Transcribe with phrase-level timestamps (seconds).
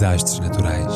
[0.00, 0.94] desastres naturais.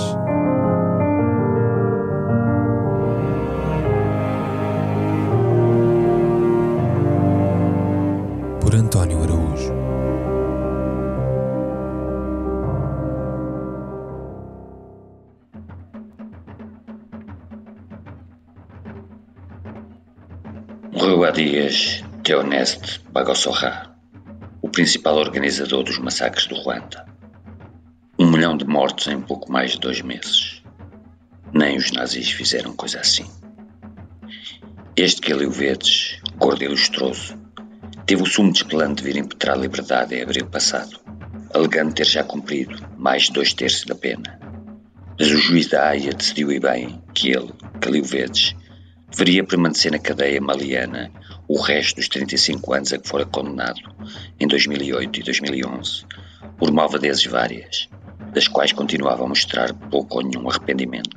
[8.62, 9.74] Por António Araújo.
[20.92, 23.94] Morreu há dias Theoneste Bagossorra,
[24.62, 27.13] o principal organizador dos massacres do Ruanda.
[28.34, 30.60] Milhão de mortos em pouco mais de dois meses.
[31.52, 33.30] Nem os nazis fizeram coisa assim.
[34.96, 37.38] Este que ali o vedes, gordo e lustroso,
[38.04, 40.98] teve o sumo desplante de vir impetrar a liberdade em abril passado,
[41.54, 44.40] alegando ter já cumprido mais de dois terços da pena.
[45.16, 48.52] Mas o juiz da Haia decidiu e bem que ele, Calil Vedes,
[49.12, 51.08] deveria permanecer na cadeia maliana
[51.46, 53.80] o resto dos 35 anos a que fora condenado
[54.40, 56.04] em 2008 e 2011
[56.58, 57.88] por malvadezes várias,
[58.34, 61.16] das quais continuava a mostrar pouco ou nenhum arrependimento,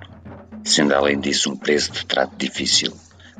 [0.63, 2.93] sendo além disso um preso de trato difícil,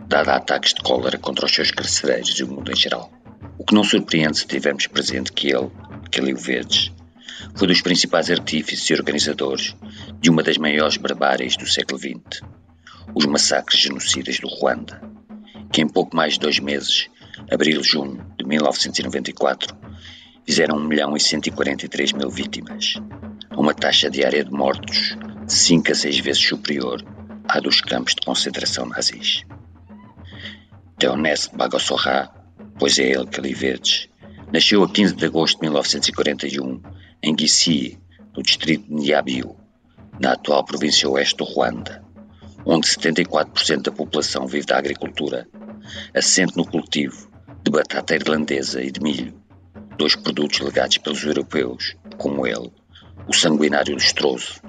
[0.08, 3.12] dado a ataques de cólera contra os seus carcereiros e o mundo em geral.
[3.56, 5.70] O que não surpreende se tivermos presente que ele,
[6.12, 6.92] Calil Verdes,
[7.56, 9.76] foi dos principais artífices e organizadores
[10.20, 12.42] de uma das maiores barbáries do século XX,
[13.14, 15.00] os massacres genocidas do Ruanda,
[15.72, 17.10] que em pouco mais de dois meses,
[17.52, 19.78] abril-junho de 1994,
[20.44, 22.96] fizeram 1 milhão e 143 mil vítimas,
[23.58, 27.04] uma taxa diária de mortos cinco a seis vezes superior
[27.50, 29.44] à dos campos de concentração nazis.
[31.00, 32.32] Theoneste Bagossorra,
[32.78, 34.10] pois é ele que ali vedes,
[34.54, 36.82] nasceu a 15 de agosto de 1941
[37.24, 38.00] em Gisi,
[38.36, 39.56] no distrito de Niabiu,
[40.20, 42.04] na atual província oeste do Ruanda,
[42.64, 45.48] onde 74% da população vive da agricultura,
[46.14, 47.28] assente no cultivo
[47.64, 49.34] de batata irlandesa e de milho,
[49.98, 52.72] dois produtos legados pelos europeus, como ele,
[53.28, 54.62] o sanguinário lustroso,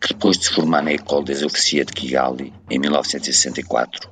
[0.00, 4.10] que depois de se formar na École des Officiers de Kigali, em 1964,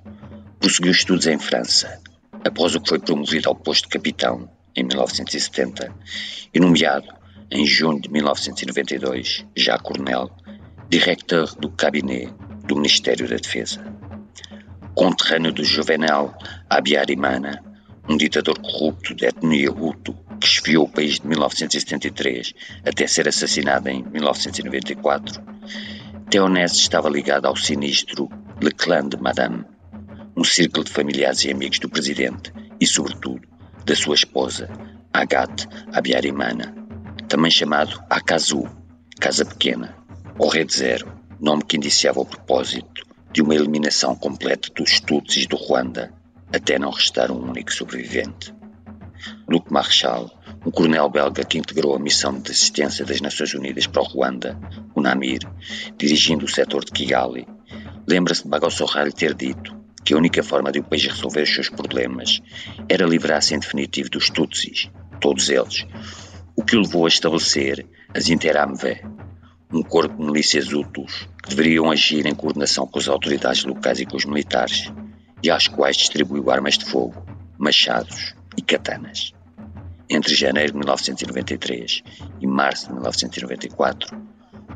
[0.60, 2.00] prosseguiu estudos em França,
[2.44, 5.92] após o que foi promovido ao posto de capitão, em 1970,
[6.54, 7.08] e nomeado,
[7.50, 10.30] em junho de 1992, já coronel,
[10.88, 12.32] diretor do cabinet
[12.66, 13.84] do Ministério da Defesa.
[14.94, 16.36] Conterrâneo do Juvenal
[16.68, 17.62] Abiyarimana,
[18.12, 22.52] um ditador corrupto de etnia Hutu que esfiou o país de 1973
[22.84, 25.42] até ser assassinado em 1994,
[26.28, 28.28] Theoneste estava ligado ao sinistro
[28.60, 29.64] Le Clan de Madame,
[30.36, 33.48] um círculo de familiares e amigos do presidente e, sobretudo,
[33.86, 34.68] da sua esposa,
[35.10, 36.74] Agathe Abiyarimana,
[37.28, 38.64] também chamado Akazu,
[39.18, 39.96] Casa Pequena,
[40.38, 45.56] ou Rede Zero, nome que indiciava o propósito de uma eliminação completa dos Tutsis do
[45.56, 46.12] Ruanda,
[46.54, 48.54] até não restar um único sobrevivente.
[49.48, 50.30] Luke Marshall,
[50.66, 54.58] um coronel belga que integrou a missão de assistência das Nações Unidas para o Ruanda,
[54.94, 55.40] o NAMIR,
[55.96, 57.46] dirigindo o setor de Kigali,
[58.06, 61.54] lembra-se de Bagossorra lhe ter dito que a única forma de o país resolver os
[61.54, 62.42] seus problemas
[62.88, 64.90] era livrar-se em definitivo dos Tutsis,
[65.20, 65.86] todos eles,
[66.56, 69.00] o que o levou a estabelecer as Interamve,
[69.72, 74.06] um corpo de milícias Hutus que deveriam agir em coordenação com as autoridades locais e
[74.06, 74.92] com os militares,
[75.42, 77.24] e às quais distribuiu armas de fogo,
[77.58, 79.32] machados e katanas.
[80.08, 82.02] Entre janeiro de 1993
[82.40, 84.16] e março de 1994,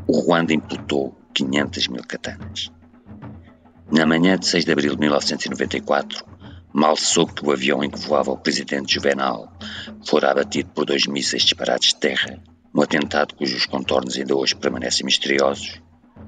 [0.06, 2.70] o Ruanda imputou 500 mil katanas.
[3.92, 6.24] Na manhã de 6 de abril de 1994,
[6.72, 9.52] mal soube que o avião em que voava o presidente Juvenal
[10.06, 12.42] fora abatido por dois mísseis disparados de terra
[12.76, 15.80] um atentado cujos contornos ainda hoje permanecem misteriosos,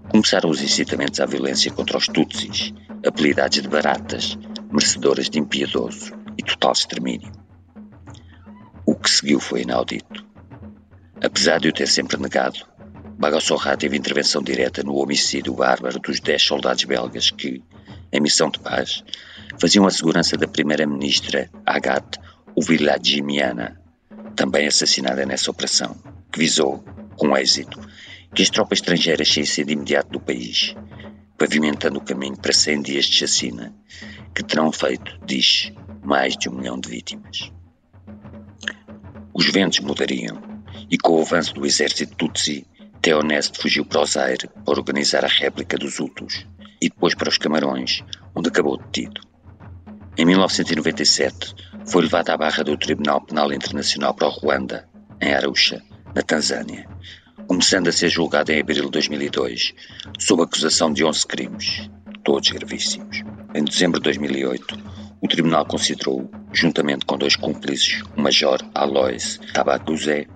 [0.09, 2.73] começaram os incitamentos à violência contra os Tutsis,
[3.07, 4.39] apelidados de baratas,
[4.71, 7.33] merecedoras de impiedoso e total extermínio.
[8.87, 10.27] O que seguiu foi inaudito.
[11.23, 12.61] Apesar de o ter sempre negado,
[13.19, 17.63] Bagossorra teve intervenção direta no homicídio bárbaro dos dez soldados belgas que,
[18.13, 19.03] em missão de paz,
[19.61, 22.19] faziam a segurança da primeira-ministra Agathe
[22.57, 23.81] Uvilagimiana,
[24.37, 25.97] também assassinada nessa operação
[26.33, 26.85] que visou,
[27.17, 27.81] com êxito,
[28.35, 30.75] que as tropas estrangeiras saíssem de imediato do país,
[31.39, 33.73] pavimentando o caminho para 100 dias de chacina,
[34.35, 37.53] que terão feito, diz, mais de um milhão de vítimas.
[39.33, 40.43] Os ventos mudariam,
[40.91, 42.67] e com o avanço do exército Tutsi,
[43.01, 46.45] Theoneste fugiu para o Zaire para organizar a réplica dos Hutus
[46.83, 48.03] e depois para os Camarões,
[48.35, 49.21] onde acabou detido.
[50.17, 51.55] Em 1997,
[51.87, 54.89] foi levado à barra do Tribunal Penal Internacional para o Ruanda,
[55.21, 55.81] em Arusha,
[56.13, 56.88] na Tanzânia,
[57.49, 59.75] começando a ser julgado em abril de 2002,
[60.19, 61.91] sob acusação de 11 crimes,
[62.23, 63.23] todos gravíssimos.
[63.55, 64.77] Em dezembro de 2008,
[65.23, 70.27] o tribunal considerou, juntamente com dois cúmplices, o major Alois Tabakuzé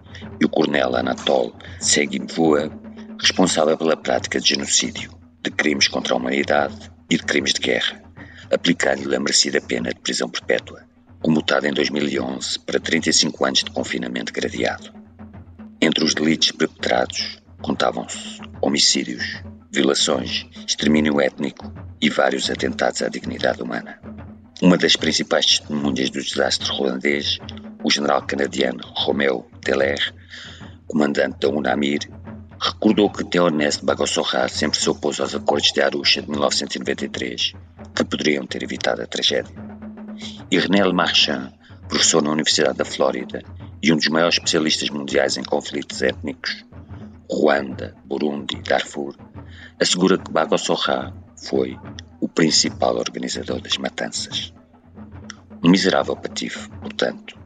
[0.41, 2.73] e o coronel Anatol Segimvua,
[3.21, 5.13] responsável pela prática de genocídio,
[5.43, 8.03] de crimes contra a humanidade e de crimes de guerra,
[8.51, 10.81] aplicando-lhe a merecida pena de prisão perpétua,
[11.21, 15.02] comutada em 2011 para 35 anos de confinamento gradeado.
[15.85, 24.01] Entre os delitos perpetrados contavam-se homicídios, violações, extermínio étnico e vários atentados à dignidade humana.
[24.63, 27.41] Uma das principais testemunhas do desastre holandês,
[27.83, 30.15] o general canadiano Romeu Teller,
[30.87, 32.09] comandante da UNAMIR,
[32.61, 37.55] recordou que Theoneste Bagossorra sempre se opôs aos acordos de Arusha de 1993,
[37.93, 39.53] que poderiam ter evitado a tragédia.
[40.49, 41.53] E René Marchand,
[41.89, 43.43] professor na Universidade da Flórida
[43.83, 46.65] e um dos maiores especialistas mundiais em conflitos étnicos,
[47.29, 49.17] Ruanda, Burundi Darfur,
[49.81, 51.77] assegura que Bagossorra foi
[52.21, 54.55] o principal organizador das matanças.
[55.65, 57.37] Um miserável patife, portanto,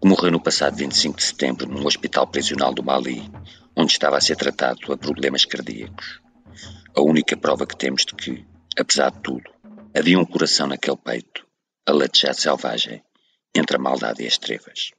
[0.00, 3.30] que morreu no passado 25 de setembro num hospital prisional do Mali,
[3.76, 6.20] onde estava a ser tratado a problemas cardíacos.
[6.96, 8.46] A única prova que temos de que,
[8.78, 9.50] apesar de tudo,
[9.94, 11.46] havia um coração naquele peito,
[11.86, 13.02] a latejar selvagem,
[13.54, 14.92] entre a maldade e as trevas.